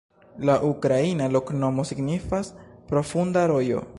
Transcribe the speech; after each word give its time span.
La 0.49 0.53
ukraina 0.69 1.27
loknomo 1.35 1.85
signifas: 1.91 2.51
profunda 2.93 3.49
rojo. 3.53 3.87